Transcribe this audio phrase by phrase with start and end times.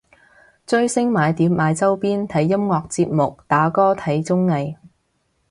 [0.65, 4.77] 追星買碟買周邊睇音樂節目打歌睇綜藝